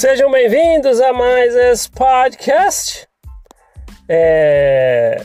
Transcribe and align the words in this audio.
Sejam 0.00 0.30
bem-vindos 0.30 0.98
a 0.98 1.12
mais 1.12 1.54
esse 1.54 1.90
podcast. 1.90 3.06
É... 4.08 5.22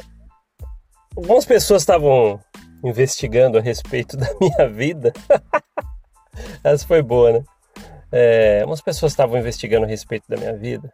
Algumas 1.15 1.45
pessoas 1.45 1.81
estavam 1.81 2.41
investigando 2.83 3.57
a 3.57 3.61
respeito 3.61 4.17
da 4.19 4.27
minha 4.37 4.67
vida. 4.67 5.13
Essa 6.61 6.85
foi 6.85 7.01
boa, 7.01 7.31
né? 7.31 7.43
É... 8.11 8.59
Algumas 8.63 8.81
pessoas 8.81 9.13
estavam 9.13 9.39
investigando 9.39 9.85
a 9.85 9.87
respeito 9.87 10.25
da 10.27 10.35
minha 10.35 10.57
vida. 10.57 10.93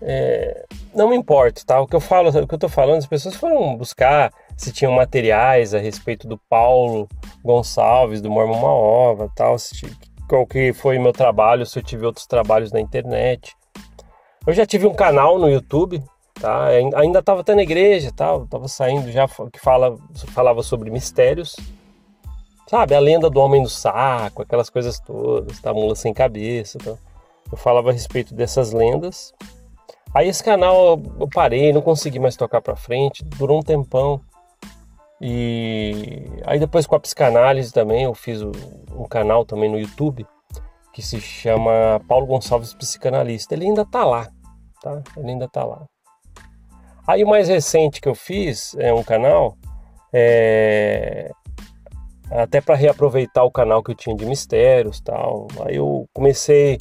É... 0.00 0.64
Não 0.94 1.10
me 1.10 1.16
importo, 1.16 1.66
tá? 1.66 1.78
O 1.78 1.86
que 1.86 1.96
eu 1.96 2.00
falo, 2.00 2.30
o 2.30 2.48
que 2.48 2.54
eu 2.54 2.58
tô 2.58 2.68
falando, 2.70 2.96
as 2.96 3.06
pessoas 3.06 3.34
foram 3.34 3.76
buscar 3.76 4.32
se 4.56 4.72
tinham 4.72 4.92
materiais 4.92 5.74
a 5.74 5.78
respeito 5.78 6.26
do 6.26 6.38
Paulo 6.48 7.10
Gonçalves, 7.44 8.22
do 8.22 8.30
Mormon 8.30 8.58
Maova, 8.58 9.30
tal, 9.36 9.58
se, 9.58 9.86
qual 10.28 10.46
que 10.46 10.72
foi 10.72 10.98
meu 10.98 11.12
trabalho, 11.12 11.64
se 11.64 11.78
eu 11.78 11.82
tive 11.82 12.04
outros 12.04 12.26
trabalhos 12.26 12.70
na 12.70 12.80
internet. 12.80 13.56
Eu 14.46 14.52
já 14.52 14.66
tive 14.66 14.86
um 14.86 14.94
canal 14.94 15.38
no 15.38 15.48
YouTube, 15.48 16.02
tá? 16.40 16.66
Ainda 16.96 17.18
estava 17.18 17.40
até 17.40 17.54
na 17.54 17.62
igreja, 17.62 18.12
tal, 18.14 18.46
tava 18.46 18.68
saindo 18.68 19.10
já 19.10 19.26
que 19.26 19.58
fala, 19.58 19.96
falava 20.28 20.62
sobre 20.62 20.90
mistérios. 20.90 21.56
Sabe, 22.68 22.94
a 22.94 23.00
lenda 23.00 23.30
do 23.30 23.40
homem 23.40 23.62
do 23.62 23.68
saco, 23.68 24.42
aquelas 24.42 24.68
coisas 24.68 25.00
todas, 25.00 25.58
tá? 25.58 25.72
Mula 25.72 25.96
sem 25.96 26.12
cabeça, 26.12 26.78
tá? 26.78 26.94
Eu 27.50 27.56
falava 27.56 27.88
a 27.88 27.92
respeito 27.92 28.34
dessas 28.34 28.72
lendas. 28.72 29.32
Aí 30.14 30.28
esse 30.28 30.44
canal 30.44 31.00
eu 31.18 31.28
parei, 31.28 31.72
não 31.72 31.80
consegui 31.80 32.18
mais 32.18 32.36
tocar 32.36 32.60
para 32.60 32.76
frente, 32.76 33.24
durou 33.24 33.60
um 33.60 33.62
tempão. 33.62 34.20
E 35.20 36.26
aí 36.46 36.58
depois 36.58 36.86
com 36.86 36.94
a 36.94 37.00
psicanálise 37.00 37.72
também, 37.72 38.04
eu 38.04 38.14
fiz 38.14 38.42
um 38.42 39.04
canal 39.08 39.44
também 39.44 39.70
no 39.70 39.78
YouTube 39.78 40.26
que 40.92 41.02
se 41.02 41.20
chama 41.20 42.00
Paulo 42.08 42.26
Gonçalves 42.26 42.74
Psicanalista. 42.74 43.54
Ele 43.54 43.66
ainda 43.66 43.84
tá 43.84 44.04
lá, 44.04 44.28
tá? 44.82 45.02
Ele 45.16 45.30
ainda 45.30 45.48
tá 45.48 45.64
lá. 45.64 45.84
Aí 47.06 47.24
o 47.24 47.28
mais 47.28 47.48
recente 47.48 48.00
que 48.00 48.08
eu 48.08 48.14
fiz 48.14 48.74
é 48.78 48.92
um 48.92 49.02
canal 49.02 49.56
é, 50.12 51.30
até 52.30 52.60
para 52.60 52.74
reaproveitar 52.74 53.44
o 53.44 53.50
canal 53.50 53.82
que 53.82 53.90
eu 53.90 53.94
tinha 53.94 54.16
de 54.16 54.26
mistérios, 54.26 55.00
tal. 55.00 55.48
Aí 55.64 55.76
eu 55.76 56.06
comecei 56.12 56.78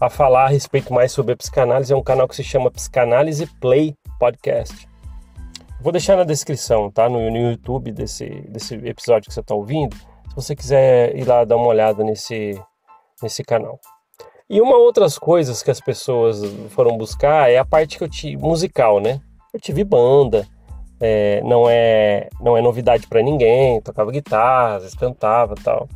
a 0.00 0.08
falar 0.08 0.44
a 0.44 0.48
respeito 0.48 0.92
mais 0.92 1.12
sobre 1.12 1.32
a 1.32 1.36
psicanálise, 1.36 1.92
é 1.92 1.96
um 1.96 2.02
canal 2.02 2.28
que 2.28 2.36
se 2.36 2.44
chama 2.44 2.70
Psicanálise 2.70 3.46
Play 3.60 3.94
Podcast. 4.18 4.88
Vou 5.80 5.92
deixar 5.92 6.16
na 6.16 6.24
descrição, 6.24 6.90
tá? 6.90 7.08
No, 7.08 7.30
no 7.30 7.36
YouTube 7.36 7.92
desse, 7.92 8.26
desse 8.48 8.74
episódio 8.76 9.28
que 9.28 9.34
você 9.34 9.40
está 9.40 9.54
ouvindo, 9.54 9.94
se 9.94 10.34
você 10.34 10.56
quiser 10.56 11.16
ir 11.16 11.24
lá 11.24 11.44
dar 11.44 11.56
uma 11.56 11.66
olhada 11.66 12.02
nesse, 12.02 12.60
nesse 13.22 13.44
canal. 13.44 13.78
E 14.48 14.60
uma 14.60 14.76
outras 14.76 15.18
coisas 15.18 15.62
que 15.62 15.70
as 15.70 15.80
pessoas 15.80 16.40
foram 16.70 16.96
buscar 16.96 17.50
é 17.50 17.58
a 17.58 17.64
parte 17.64 17.98
que 17.98 18.04
eu 18.04 18.08
tive 18.08 18.36
musical, 18.36 19.00
né? 19.00 19.20
Eu 19.52 19.60
tive 19.60 19.84
banda, 19.84 20.46
é, 21.00 21.40
não 21.42 21.68
é 21.68 22.28
não 22.40 22.56
é 22.56 22.62
novidade 22.62 23.06
para 23.06 23.22
ninguém, 23.22 23.80
tocava 23.80 24.10
guitarra, 24.10 24.80
cantava, 24.98 25.54
tal. 25.62 25.88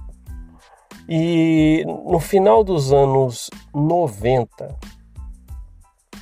E 1.08 1.84
no 1.86 2.20
final 2.20 2.62
dos 2.62 2.92
anos 2.92 3.48
90, 3.74 4.76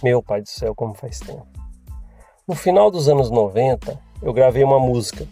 meu 0.03 0.23
pai 0.23 0.42
do 0.42 0.48
céu, 0.48 0.75
como 0.75 0.95
faz 0.95 1.19
tempo. 1.20 1.58
No 2.48 2.54
final 2.54 2.91
dos 2.91 3.10
anos 3.10 3.30
90, 3.30 4.00
eu 4.22 4.32
gravei 4.32 4.64
uma 4.64 4.80
música. 4.80 5.28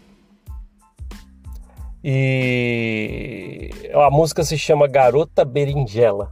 E 2.05 3.70
a 3.95 4.11
música 4.11 4.45
se 4.45 4.58
chama 4.58 4.86
Garota 4.86 5.42
Berinjela. 5.42 6.31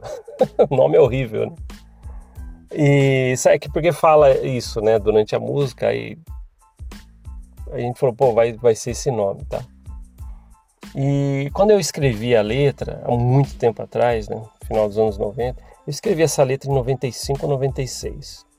o 0.70 0.74
nome 0.74 0.96
é 0.96 1.00
horrível, 1.00 1.50
né? 1.50 1.56
E 2.72 3.36
sabe 3.36 3.58
que 3.58 3.70
porque 3.70 3.92
fala 3.92 4.34
isso, 4.38 4.80
né, 4.80 4.98
durante 4.98 5.36
a 5.36 5.38
música 5.38 5.92
e 5.92 6.16
a 7.70 7.78
gente 7.78 8.00
falou, 8.00 8.14
pô, 8.14 8.32
vai, 8.32 8.54
vai 8.54 8.74
ser 8.74 8.92
esse 8.92 9.10
nome, 9.10 9.44
tá? 9.44 9.62
E 10.96 11.50
quando 11.52 11.70
eu 11.70 11.78
escrevi 11.78 12.34
a 12.34 12.40
letra, 12.40 13.02
há 13.04 13.10
muito 13.10 13.56
tempo 13.56 13.82
atrás, 13.82 14.26
né, 14.26 14.42
final 14.64 14.88
dos 14.88 14.96
anos 14.96 15.18
90, 15.18 15.60
eu 15.86 15.90
escrevi 15.90 16.22
essa 16.22 16.42
letra 16.42 16.70
em 16.70 16.74
95 16.74 17.42
ou 17.42 17.50
96. 17.50 18.51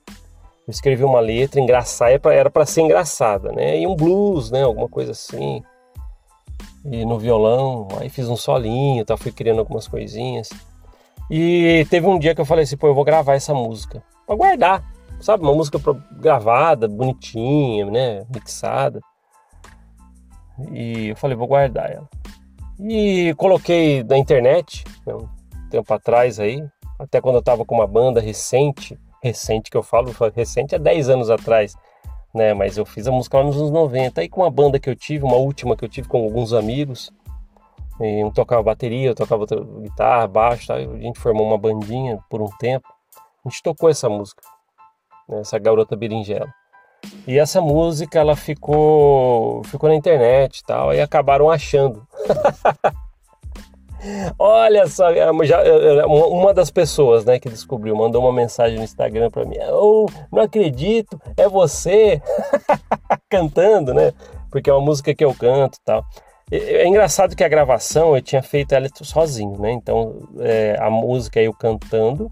Eu 0.66 0.70
escrevi 0.70 1.04
uma 1.04 1.20
letra 1.20 1.60
engraçada, 1.60 2.32
era 2.32 2.50
para 2.50 2.64
ser 2.64 2.82
engraçada, 2.82 3.52
né? 3.52 3.78
E 3.78 3.86
um 3.86 3.94
blues, 3.94 4.50
né? 4.50 4.62
Alguma 4.62 4.88
coisa 4.88 5.12
assim. 5.12 5.62
E 6.84 7.04
no 7.04 7.18
violão, 7.18 7.88
aí 8.00 8.08
fiz 8.08 8.28
um 8.28 8.36
solinho, 8.36 9.04
tá? 9.04 9.16
fui 9.16 9.32
criando 9.32 9.58
algumas 9.58 9.86
coisinhas. 9.86 10.50
E 11.30 11.86
teve 11.88 12.06
um 12.06 12.18
dia 12.18 12.34
que 12.34 12.40
eu 12.40 12.44
falei 12.44 12.64
assim, 12.64 12.76
pô, 12.76 12.86
eu 12.86 12.94
vou 12.94 13.04
gravar 13.04 13.34
essa 13.34 13.54
música 13.54 14.02
para 14.26 14.36
guardar, 14.36 14.84
sabe? 15.20 15.44
Uma 15.44 15.54
música 15.54 15.78
gravada, 16.12 16.88
bonitinha, 16.88 17.86
né? 17.86 18.26
Mixada. 18.32 19.00
E 20.72 21.08
eu 21.08 21.16
falei, 21.16 21.36
vou 21.36 21.46
guardar 21.46 21.90
ela. 21.90 22.08
E 22.78 23.34
coloquei 23.36 24.02
na 24.02 24.18
internet, 24.18 24.84
né, 25.06 25.14
um 25.14 25.28
tempo 25.70 25.92
atrás 25.92 26.40
aí, 26.40 26.64
até 26.98 27.20
quando 27.20 27.36
eu 27.36 27.42
tava 27.42 27.64
com 27.64 27.74
uma 27.74 27.86
banda 27.86 28.20
recente, 28.20 28.98
recente 29.24 29.70
que 29.70 29.76
eu 29.76 29.82
falo, 29.82 30.14
recente 30.36 30.74
é 30.74 30.78
10 30.78 31.08
anos 31.08 31.30
atrás, 31.30 31.74
né? 32.34 32.52
Mas 32.52 32.76
eu 32.76 32.84
fiz 32.84 33.08
a 33.08 33.10
música 33.10 33.38
lá 33.38 33.44
nos 33.44 33.56
anos 33.56 33.70
90. 33.70 34.20
Aí 34.20 34.28
com 34.28 34.44
a 34.44 34.50
banda 34.50 34.78
que 34.78 34.90
eu 34.90 34.94
tive, 34.94 35.24
uma 35.24 35.36
última 35.36 35.74
que 35.74 35.82
eu 35.82 35.88
tive 35.88 36.06
com 36.06 36.22
alguns 36.22 36.52
amigos, 36.52 37.10
um 37.98 38.30
tocava 38.30 38.62
bateria, 38.62 39.08
eu 39.08 39.14
tocava 39.14 39.46
guitarra, 39.80 40.28
baixo, 40.28 40.66
tá? 40.66 40.74
a 40.74 40.98
gente 40.98 41.18
formou 41.18 41.46
uma 41.46 41.56
bandinha 41.56 42.18
por 42.28 42.42
um 42.42 42.50
tempo. 42.58 42.86
A 43.44 43.48
gente 43.48 43.62
tocou 43.62 43.88
essa 43.88 44.10
música, 44.10 44.42
né? 45.26 45.40
essa 45.40 45.58
garota 45.58 45.96
berinjela. 45.96 46.52
E 47.26 47.38
essa 47.38 47.60
música 47.60 48.18
ela 48.18 48.36
ficou 48.36 49.62
ficou 49.64 49.88
na 49.88 49.94
internet 49.94 50.58
e 50.58 50.64
tal, 50.64 50.90
aí 50.90 51.00
acabaram 51.00 51.50
achando. 51.50 52.06
Olha 54.38 54.86
só, 54.86 55.10
é, 55.10 55.20
é, 55.20 55.98
é, 55.98 56.06
uma 56.06 56.52
das 56.52 56.70
pessoas 56.70 57.24
né, 57.24 57.38
que 57.38 57.48
descobriu 57.48 57.96
mandou 57.96 58.22
uma 58.22 58.32
mensagem 58.32 58.78
no 58.78 58.84
Instagram 58.84 59.30
para 59.30 59.44
mim. 59.44 59.56
Oh, 59.72 60.06
não 60.32 60.42
acredito, 60.42 61.20
é 61.36 61.48
você 61.48 62.20
cantando, 63.30 63.94
né? 63.94 64.12
Porque 64.50 64.70
é 64.70 64.72
uma 64.72 64.84
música 64.84 65.14
que 65.14 65.24
eu 65.24 65.34
canto 65.34 65.76
e 65.76 65.84
tal. 65.84 66.04
É 66.50 66.86
engraçado 66.86 67.34
que 67.34 67.42
a 67.42 67.48
gravação 67.48 68.14
eu 68.14 68.22
tinha 68.22 68.42
feito 68.42 68.74
ela 68.74 68.86
sozinho, 69.02 69.58
né? 69.58 69.72
Então 69.72 70.28
é, 70.40 70.76
a 70.78 70.90
música 70.90 71.40
eu 71.40 71.52
cantando, 71.52 72.30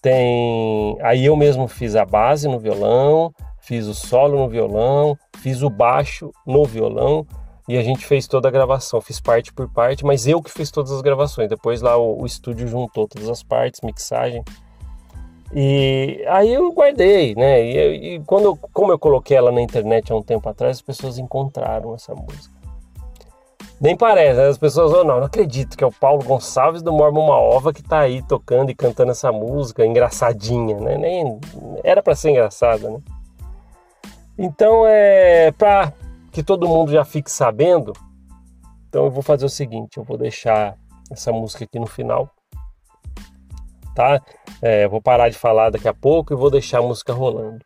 tem. 0.00 0.96
Aí 1.02 1.26
eu 1.26 1.36
mesmo 1.36 1.68
fiz 1.68 1.94
a 1.94 2.04
base 2.04 2.48
no 2.48 2.58
violão, 2.58 3.32
fiz 3.60 3.86
o 3.86 3.94
solo 3.94 4.38
no 4.38 4.48
violão, 4.48 5.16
fiz 5.38 5.62
o 5.62 5.68
baixo 5.68 6.32
no 6.46 6.64
violão 6.64 7.26
e 7.68 7.78
a 7.78 7.82
gente 7.82 8.04
fez 8.04 8.26
toda 8.26 8.48
a 8.48 8.50
gravação, 8.50 9.00
fiz 9.00 9.18
parte 9.18 9.52
por 9.52 9.68
parte, 9.68 10.04
mas 10.04 10.26
eu 10.26 10.42
que 10.42 10.50
fiz 10.50 10.70
todas 10.70 10.92
as 10.92 11.00
gravações. 11.00 11.48
Depois 11.48 11.80
lá 11.80 11.96
o, 11.96 12.22
o 12.22 12.26
estúdio 12.26 12.68
juntou 12.68 13.08
todas 13.08 13.28
as 13.28 13.42
partes, 13.42 13.80
mixagem. 13.80 14.44
E 15.52 16.22
aí 16.28 16.52
eu 16.52 16.70
guardei, 16.72 17.34
né? 17.34 17.62
E, 17.64 18.16
e, 18.16 18.20
quando 18.24 18.44
eu, 18.44 18.58
como 18.72 18.92
eu 18.92 18.98
coloquei 18.98 19.36
ela 19.36 19.52
na 19.52 19.62
internet 19.62 20.12
há 20.12 20.16
um 20.16 20.22
tempo 20.22 20.48
atrás, 20.48 20.76
as 20.76 20.82
pessoas 20.82 21.16
encontraram 21.16 21.94
essa 21.94 22.14
música. 22.14 22.52
Nem 23.80 23.96
parece, 23.96 24.38
né? 24.38 24.48
as 24.48 24.58
pessoas, 24.58 24.92
oh, 24.92 25.04
não, 25.04 25.18
não 25.18 25.26
acredito 25.26 25.76
que 25.76 25.84
é 25.84 25.86
o 25.86 25.92
Paulo 25.92 26.24
Gonçalves 26.24 26.82
do 26.82 26.92
Mormon 26.92 27.26
Maova 27.26 27.72
que 27.72 27.82
tá 27.82 28.00
aí 28.00 28.22
tocando 28.22 28.70
e 28.70 28.74
cantando 28.74 29.10
essa 29.10 29.32
música 29.32 29.84
engraçadinha, 29.84 30.78
né? 30.80 30.96
Nem 30.96 31.38
era 31.82 32.02
para 32.02 32.14
ser 32.14 32.30
engraçada, 32.30 32.90
né? 32.90 32.98
Então 34.38 34.84
é 34.86 35.52
para 35.52 35.92
que 36.34 36.42
todo 36.42 36.68
mundo 36.68 36.90
já 36.90 37.04
fique 37.04 37.30
sabendo, 37.30 37.92
então 38.88 39.04
eu 39.04 39.10
vou 39.10 39.22
fazer 39.22 39.46
o 39.46 39.48
seguinte: 39.48 39.96
eu 39.96 40.04
vou 40.04 40.18
deixar 40.18 40.76
essa 41.10 41.32
música 41.32 41.64
aqui 41.64 41.78
no 41.78 41.86
final, 41.86 42.28
tá? 43.94 44.20
É, 44.60 44.88
vou 44.88 45.00
parar 45.00 45.28
de 45.28 45.38
falar 45.38 45.70
daqui 45.70 45.86
a 45.86 45.94
pouco 45.94 46.32
e 46.32 46.36
vou 46.36 46.50
deixar 46.50 46.80
a 46.80 46.82
música 46.82 47.12
rolando. 47.12 47.64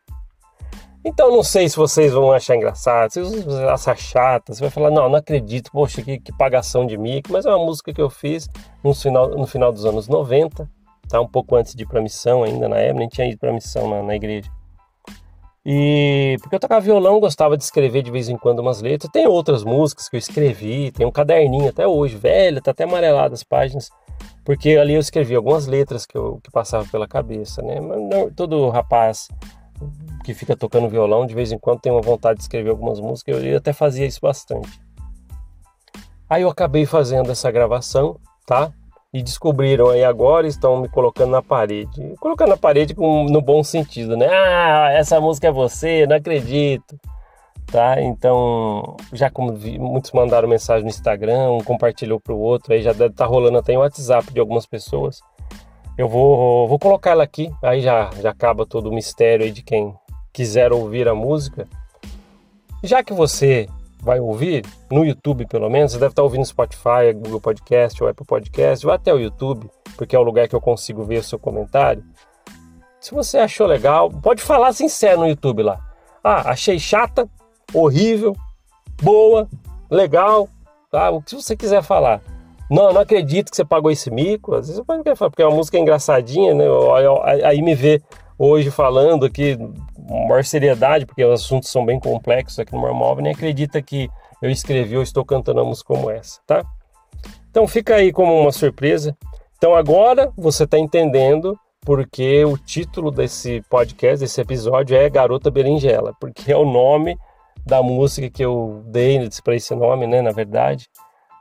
Então 1.03 1.31
não 1.31 1.43
sei 1.43 1.67
se 1.67 1.76
vocês 1.76 2.12
vão 2.12 2.31
achar 2.31 2.56
engraçado, 2.56 3.11
se 3.11 3.23
vocês 3.23 3.44
vão 3.44 3.69
achar 3.70 3.97
chata, 3.97 4.53
você 4.53 4.61
vai 4.61 4.71
falar, 4.71 4.91
não, 4.91 5.09
não 5.09 5.17
acredito, 5.17 5.71
poxa, 5.73 6.03
que, 6.03 6.19
que 6.19 6.37
pagação 6.37 6.85
de 6.85 6.99
mico, 6.99 7.32
mas 7.32 7.47
é 7.47 7.49
uma 7.49 7.64
música 7.64 7.94
que 7.94 8.03
eu 8.03 8.11
fiz 8.11 8.49
no 8.85 8.93
final, 8.93 9.31
no 9.31 9.47
final 9.47 9.73
dos 9.73 9.87
anos 9.87 10.09
90, 10.09 10.69
tá? 11.09 11.21
Um 11.21 11.29
pouco 11.29 11.56
antes 11.56 11.75
de 11.75 11.85
ir 11.85 11.87
pra 11.87 12.03
missão 12.03 12.43
ainda, 12.43 12.69
na 12.69 12.76
época, 12.76 12.99
nem 12.99 13.09
tinha 13.09 13.26
ido 13.26 13.38
pra 13.38 13.50
missão 13.50 13.88
na, 13.88 14.03
na 14.03 14.14
igreja. 14.14 14.50
E 15.70 16.38
porque 16.41 16.56
eu 16.56 16.61
tocava 16.61 16.81
violão, 16.81 17.20
gostava 17.20 17.55
de 17.55 17.62
escrever 17.62 18.00
de 18.03 18.11
vez 18.11 18.31
em 18.31 18.38
quando 18.38 18.61
umas 18.61 18.81
letras. 18.81 19.12
Tem 19.12 19.26
outras 19.26 19.62
músicas 19.62 20.09
que 20.09 20.17
eu 20.17 20.19
escrevi, 20.19 20.91
tem 20.91 21.06
um 21.06 21.12
caderninho 21.12 21.69
até 21.69 21.87
hoje, 21.87 22.17
velho, 22.17 22.62
tá 22.62 22.70
até 22.70 22.85
amarelado 22.85 23.35
as 23.35 23.44
páginas, 23.44 23.91
porque 24.47 24.79
ali 24.79 24.94
eu 24.94 25.00
escrevi 25.00 25.35
algumas 25.35 25.67
letras 25.67 26.06
que 26.06 26.17
eu 26.17 26.41
que 26.43 26.50
passava 26.50 26.88
pela 26.91 27.06
cabeça, 27.06 27.61
né? 27.61 27.81
Mas 27.81 28.00
não, 28.00 28.31
todo 28.31 28.70
rapaz 28.70 29.29
que 30.25 30.32
fica 30.32 30.56
tocando 30.56 30.88
violão 30.88 31.26
de 31.26 31.35
vez 31.35 31.53
em 31.53 31.59
quando 31.59 31.81
tem 31.81 31.93
uma 31.93 32.00
vontade 32.00 32.38
de 32.38 32.44
escrever 32.44 32.71
algumas 32.71 32.99
músicas, 32.99 33.44
eu 33.44 33.59
até 33.59 33.75
fazia 33.75 34.06
isso 34.06 34.21
bastante. 34.23 34.81
Aí 36.31 36.41
eu 36.41 36.49
acabei 36.49 36.87
fazendo 36.87 37.31
essa 37.31 37.50
gravação, 37.50 38.19
tá? 38.47 38.73
E 39.12 39.22
descobriram 39.22 39.88
aí 39.88 40.05
agora 40.05 40.46
estão 40.46 40.81
me 40.81 40.88
colocando 40.88 41.31
na 41.31 41.43
parede. 41.43 42.14
Colocando 42.20 42.50
na 42.50 42.56
parede 42.56 42.94
com, 42.94 43.25
no 43.25 43.40
bom 43.40 43.62
sentido, 43.64 44.16
né? 44.16 44.28
Ah, 44.31 44.90
essa 44.93 45.20
música 45.20 45.49
é 45.49 45.52
você, 45.52 46.06
não 46.06 46.16
acredito. 46.16 46.99
Tá? 47.70 48.00
Então, 48.00 48.96
já 49.12 49.31
como 49.31 49.52
vi, 49.52 49.78
muitos 49.78 50.12
mandaram 50.12 50.49
mensagem 50.49 50.84
no 50.84 50.88
Instagram, 50.88 51.50
um 51.50 51.62
compartilhou 51.62 52.19
para 52.19 52.32
o 52.32 52.38
outro, 52.38 52.72
aí 52.72 52.81
já 52.81 52.93
deve 52.93 53.12
estar 53.12 53.26
tá 53.26 53.31
rolando 53.31 53.58
até 53.58 53.76
o 53.76 53.81
WhatsApp 53.81 54.32
de 54.32 54.40
algumas 54.40 54.64
pessoas. 54.64 55.20
Eu 55.96 56.08
vou, 56.08 56.66
vou 56.66 56.78
colocar 56.78 57.11
ela 57.11 57.25
aqui, 57.25 57.50
aí 57.62 57.81
já, 57.81 58.08
já 58.22 58.31
acaba 58.31 58.64
todo 58.64 58.88
o 58.88 58.94
mistério 58.94 59.44
aí 59.44 59.50
de 59.50 59.62
quem 59.62 59.94
quiser 60.32 60.72
ouvir 60.72 61.08
a 61.08 61.14
música. 61.14 61.66
Já 62.82 63.02
que 63.02 63.12
você 63.12 63.69
vai 64.03 64.21
ouvir, 64.21 64.65
no 64.91 65.05
YouTube 65.05 65.47
pelo 65.47 65.69
menos, 65.69 65.93
você 65.93 65.99
deve 65.99 66.12
estar 66.12 66.23
ouvindo 66.23 66.45
Spotify, 66.45 67.12
Google 67.15 67.41
Podcast 67.41 68.03
ou 68.03 68.09
Apple 68.09 68.27
Podcast, 68.27 68.87
ou 68.87 68.93
até 68.93 69.12
o 69.12 69.19
YouTube, 69.19 69.69
porque 69.97 70.15
é 70.15 70.19
o 70.19 70.23
lugar 70.23 70.49
que 70.49 70.55
eu 70.55 70.61
consigo 70.61 71.05
ver 71.05 71.19
o 71.19 71.23
seu 71.23 71.39
comentário. 71.39 72.05
Se 73.00 73.15
você 73.15 73.39
achou 73.39 73.67
legal, 73.67 74.11
pode 74.11 74.43
falar 74.43 74.73
sincero 74.73 75.21
no 75.21 75.29
YouTube 75.29 75.62
lá. 75.62 75.81
Ah, 76.23 76.50
achei 76.50 76.79
chata, 76.79 77.29
horrível, 77.73 78.37
boa, 79.03 79.49
legal, 79.91 80.49
tá? 80.91 81.11
O 81.11 81.23
que 81.23 81.35
você 81.35 81.56
quiser 81.56 81.83
falar. 81.83 82.21
Não, 82.71 82.93
não 82.93 83.00
acredito 83.00 83.50
que 83.50 83.56
você 83.56 83.65
pagou 83.65 83.91
esse 83.91 84.11
mico. 84.11 84.55
Às 84.55 84.67
vezes 84.67 84.77
você 84.77 84.85
pode 84.85 85.17
falar, 85.17 85.31
porque 85.31 85.43
é 85.43 85.47
uma 85.47 85.56
música 85.56 85.79
engraçadinha, 85.79 86.55
né? 86.55 86.65
Aí 87.45 87.62
me 87.62 87.75
vê 87.75 88.03
hoje 88.39 88.71
falando 88.71 89.25
aqui 89.25 89.59
maior 90.08 90.44
seriedade, 90.44 91.06
porque 91.06 91.25
os 91.25 91.43
assuntos 91.43 91.70
são 91.70 91.84
bem 91.84 92.00
complexos 92.00 92.58
aqui 92.58 92.72
no 92.72 92.81
Mormóvel, 92.81 93.22
nem 93.22 93.32
acredita 93.32 93.81
que 93.82 94.08
eu 94.40 94.50
escrevi 94.50 94.96
ou 94.96 95.02
estou 95.02 95.25
cantando 95.25 95.64
música 95.64 95.94
como 95.94 96.10
essa, 96.10 96.40
tá? 96.46 96.64
Então 97.50 97.66
fica 97.66 97.96
aí 97.96 98.12
como 98.12 98.40
uma 98.40 98.52
surpresa. 98.52 99.16
Então 99.56 99.75
agora 99.75 100.32
você 100.37 100.64
está 100.64 100.78
entendendo 100.78 101.58
porque 101.81 102.44
o 102.44 102.56
título 102.56 103.10
desse 103.10 103.62
podcast, 103.69 104.20
desse 104.20 104.40
episódio 104.40 104.96
é 104.96 105.08
Garota 105.08 105.50
Berinjela, 105.50 106.12
porque 106.20 106.52
é 106.52 106.56
o 106.56 106.64
nome 106.64 107.16
da 107.66 107.82
música 107.82 108.31
que 108.31 108.44
eu 108.44 108.82
dei 108.87 109.28
para 109.43 109.56
esse 109.56 109.75
nome, 109.75 110.06
né, 110.06 110.22
na 110.22 110.31
verdade, 110.31 110.88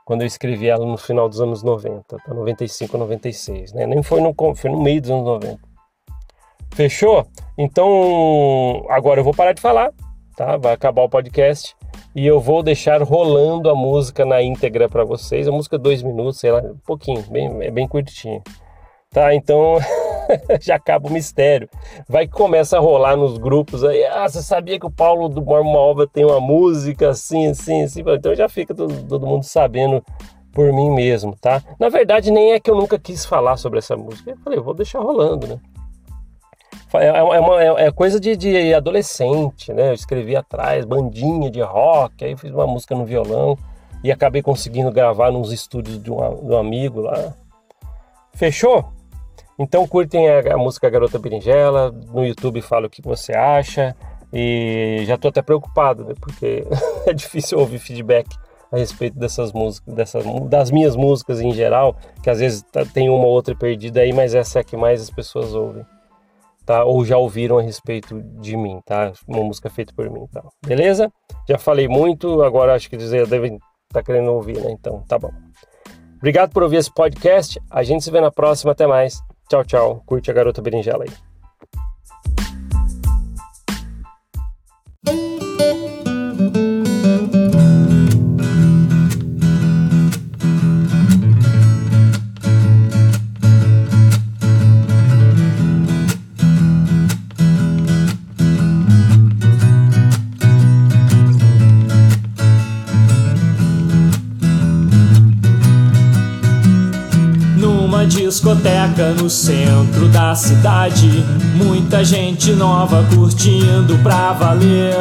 quando 0.04 0.22
eu 0.22 0.26
escrevi 0.26 0.68
ela 0.68 0.86
no 0.86 0.96
final 0.96 1.28
dos 1.28 1.40
anos 1.40 1.62
90, 1.62 2.02
tá? 2.16 2.34
95, 2.34 2.96
96, 2.96 3.72
né? 3.74 3.86
Nem 3.86 4.02
foi 4.02 4.22
no, 4.22 4.34
foi 4.54 4.70
no 4.70 4.82
meio 4.82 5.02
dos 5.02 5.10
anos 5.10 5.24
90. 5.24 5.60
Fechou? 6.74 7.26
Então, 7.58 8.86
agora 8.88 9.18
eu 9.18 9.24
vou 9.24 9.34
parar 9.34 9.52
de 9.52 9.60
falar, 9.60 9.90
tá? 10.36 10.56
Vai 10.56 10.74
acabar 10.74 11.02
o 11.02 11.08
podcast 11.08 11.74
e 12.14 12.24
eu 12.24 12.38
vou 12.38 12.62
deixar 12.62 13.02
rolando 13.02 13.68
a 13.68 13.74
música 13.74 14.24
na 14.24 14.40
íntegra 14.40 14.88
para 14.88 15.04
vocês. 15.04 15.48
A 15.48 15.50
música 15.50 15.74
é 15.74 15.78
dois 15.78 16.00
minutos, 16.00 16.38
sei 16.38 16.52
lá, 16.52 16.60
um 16.60 16.78
pouquinho, 16.86 17.20
bem, 17.28 17.50
é 17.62 17.70
bem 17.72 17.88
curtinha. 17.88 18.40
Tá? 19.10 19.34
Então, 19.34 19.76
já 20.62 20.76
acaba 20.76 21.08
o 21.08 21.12
mistério. 21.12 21.68
Vai 22.08 22.28
que 22.28 22.32
começa 22.32 22.76
a 22.76 22.80
rolar 22.80 23.16
nos 23.16 23.38
grupos 23.38 23.82
aí. 23.82 24.04
Ah, 24.04 24.28
você 24.28 24.40
sabia 24.40 24.78
que 24.78 24.86
o 24.86 24.90
Paulo 24.90 25.28
do 25.28 25.42
Mormova 25.42 26.06
tem 26.06 26.24
uma 26.24 26.40
música 26.40 27.08
assim, 27.08 27.48
assim, 27.48 27.82
assim? 27.82 28.04
Então 28.06 28.36
já 28.36 28.48
fica 28.48 28.72
todo, 28.72 29.02
todo 29.08 29.26
mundo 29.26 29.42
sabendo 29.42 30.00
por 30.52 30.72
mim 30.72 30.90
mesmo, 30.90 31.34
tá? 31.40 31.60
Na 31.76 31.88
verdade, 31.88 32.30
nem 32.30 32.52
é 32.52 32.60
que 32.60 32.70
eu 32.70 32.76
nunca 32.76 33.00
quis 33.00 33.26
falar 33.26 33.56
sobre 33.56 33.80
essa 33.80 33.96
música. 33.96 34.30
Eu 34.30 34.36
falei, 34.36 34.60
eu 34.60 34.62
vou 34.62 34.74
deixar 34.74 35.00
rolando, 35.00 35.48
né? 35.48 35.58
É, 36.94 37.06
é, 37.06 37.22
uma, 37.22 37.62
é, 37.62 37.86
é 37.86 37.92
coisa 37.92 38.18
de, 38.18 38.34
de, 38.34 38.72
adolescente, 38.72 39.72
né? 39.72 39.90
Eu 39.90 39.94
escrevi 39.94 40.34
atrás, 40.34 40.86
bandinha 40.86 41.50
de 41.50 41.60
rock, 41.60 42.24
aí 42.24 42.36
fiz 42.36 42.50
uma 42.50 42.66
música 42.66 42.94
no 42.94 43.04
violão 43.04 43.58
e 44.02 44.10
acabei 44.10 44.40
conseguindo 44.40 44.90
gravar 44.90 45.30
nos 45.30 45.52
estúdios 45.52 46.02
de 46.02 46.10
um, 46.10 46.16
de 46.16 46.52
um 46.52 46.56
amigo 46.56 47.02
lá. 47.02 47.34
Fechou? 48.32 48.90
Então 49.58 49.86
curtem 49.86 50.30
a, 50.30 50.54
a, 50.54 50.56
música 50.56 50.88
Garota 50.88 51.18
Berinjela, 51.18 51.92
no 52.12 52.24
YouTube 52.24 52.62
fala 52.62 52.86
o 52.86 52.90
que 52.90 53.02
você 53.02 53.34
acha 53.34 53.94
e 54.32 55.02
já 55.04 55.18
tô 55.18 55.28
até 55.28 55.42
preocupado, 55.42 56.04
né? 56.04 56.14
Porque 56.18 56.64
é 57.06 57.12
difícil 57.12 57.58
ouvir 57.58 57.80
feedback 57.80 58.34
a 58.72 58.78
respeito 58.78 59.18
dessas 59.18 59.52
músicas, 59.52 59.94
dessas, 59.94 60.24
das 60.48 60.70
minhas 60.70 60.96
músicas 60.96 61.40
em 61.40 61.52
geral, 61.52 61.96
que 62.22 62.30
às 62.30 62.38
vezes 62.38 62.62
tá, 62.62 62.84
tem 62.86 63.10
uma 63.10 63.26
ou 63.26 63.32
outra 63.32 63.54
perdida 63.54 64.00
aí, 64.00 64.12
mas 64.12 64.34
essa 64.34 64.58
é 64.58 64.62
a 64.62 64.64
que 64.64 64.76
mais 64.76 65.02
as 65.02 65.10
pessoas 65.10 65.54
ouvem 65.54 65.84
tá? 66.68 66.84
Ou 66.84 67.02
já 67.02 67.16
ouviram 67.16 67.56
a 67.56 67.62
respeito 67.62 68.20
de 68.38 68.54
mim, 68.54 68.78
tá? 68.84 69.10
Uma 69.26 69.42
música 69.42 69.70
feita 69.70 69.90
por 69.96 70.10
mim, 70.10 70.26
tá? 70.30 70.44
Beleza? 70.66 71.10
Já 71.48 71.56
falei 71.56 71.88
muito, 71.88 72.42
agora 72.42 72.74
acho 72.74 72.90
que 72.90 72.96
dizer 72.96 73.26
devem 73.26 73.54
estar 73.54 73.62
tá 73.94 74.02
querendo 74.02 74.30
ouvir, 74.30 74.60
né? 74.60 74.70
Então, 74.70 75.02
tá 75.08 75.18
bom. 75.18 75.32
Obrigado 76.18 76.52
por 76.52 76.62
ouvir 76.62 76.76
esse 76.76 76.92
podcast. 76.92 77.58
A 77.70 77.82
gente 77.82 78.04
se 78.04 78.10
vê 78.10 78.20
na 78.20 78.30
próxima. 78.30 78.72
Até 78.72 78.86
mais. 78.86 79.18
Tchau, 79.48 79.64
tchau. 79.64 80.02
Curte 80.04 80.30
a 80.30 80.34
garota 80.34 80.60
berinjela 80.60 81.04
aí. 81.04 81.27
Discoteca 108.08 109.12
no 109.12 109.28
centro 109.28 110.08
da 110.08 110.34
cidade. 110.34 111.24
Muita 111.54 112.02
gente 112.04 112.52
nova 112.52 113.04
curtindo 113.14 113.98
pra 114.02 114.32
valer. 114.32 114.96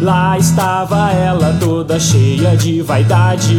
Lá 0.00 0.36
estava 0.38 1.10
ela 1.12 1.56
toda 1.60 1.98
cheia 2.00 2.56
de 2.56 2.82
vaidade, 2.82 3.56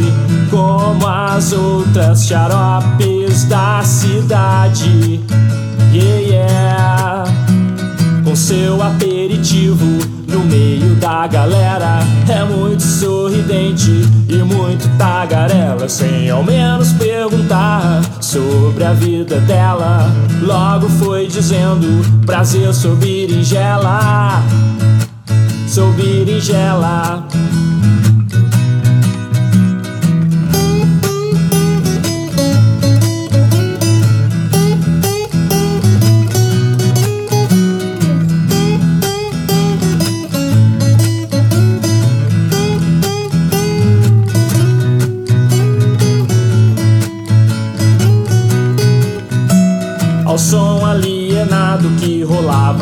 como 0.50 1.06
as 1.06 1.52
outras 1.52 2.26
xaropes 2.26 3.44
da 3.44 3.82
cidade. 3.82 5.17
Seu 8.48 8.82
aperitivo 8.82 9.84
no 10.26 10.40
meio 10.40 10.94
da 10.94 11.26
galera. 11.26 11.98
É 12.26 12.42
muito 12.44 12.82
sorridente 12.82 13.90
e 14.26 14.36
muito 14.36 14.88
tagarela, 14.96 15.86
sem 15.86 16.30
ao 16.30 16.42
menos 16.42 16.94
perguntar 16.94 18.00
sobre 18.22 18.84
a 18.84 18.94
vida 18.94 19.38
dela. 19.40 20.10
Logo 20.40 20.88
foi 20.88 21.26
dizendo: 21.26 21.86
prazer, 22.24 22.72
sou 22.72 22.96
berinjela. 22.96 24.42
Sou 25.66 25.92
berinjela. 25.92 27.28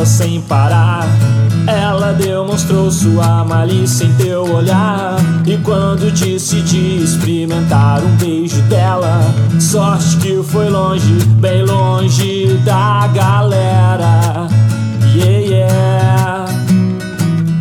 Sem 0.06 0.40
parar. 0.40 1.04
Ela 1.66 2.12
demonstrou 2.12 2.90
sua 2.90 3.44
malícia 3.44 4.04
em 4.04 4.12
teu 4.14 4.42
olhar. 4.42 5.16
E 5.44 5.56
quando 5.58 6.10
decidi 6.12 7.02
experimentar 7.02 8.02
um 8.02 8.16
beijo 8.16 8.62
dela, 8.62 9.20
sorte 9.60 10.16
que 10.18 10.42
foi 10.42 10.70
longe, 10.70 11.12
bem 11.38 11.64
longe 11.64 12.58
da 12.64 13.08
galera. 13.08 14.46
Yeah, 15.14 15.38
yeah. 15.38 16.25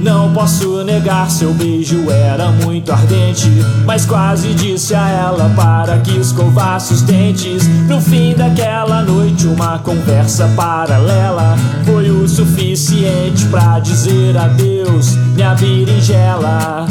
Não 0.05 0.31
posso 0.31 0.83
negar, 0.83 1.31
seu 1.31 1.51
beijo 1.51 2.11
era 2.11 2.51
muito 2.51 2.91
ardente. 2.91 3.49
Mas 3.87 4.05
quase 4.05 4.53
disse 4.53 4.93
a 4.93 5.09
ela 5.09 5.51
para 5.55 5.97
que 5.97 6.15
escovasse 6.15 6.93
os 6.93 7.01
dentes. 7.01 7.67
No 7.87 7.99
fim 7.99 8.35
daquela 8.35 9.01
noite, 9.01 9.47
uma 9.47 9.79
conversa 9.79 10.47
paralela 10.55 11.55
foi 11.83 12.11
o 12.11 12.27
suficiente 12.29 13.45
para 13.45 13.79
dizer 13.79 14.37
adeus. 14.37 15.15
Minha 15.33 15.55
berinjela, 15.55 16.85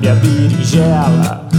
minha 0.00 0.14
berinjela. 0.14 1.49